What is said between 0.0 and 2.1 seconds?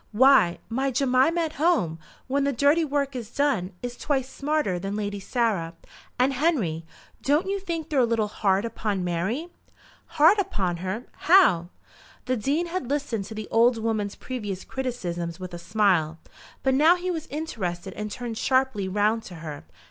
"Why, my Jemima at home,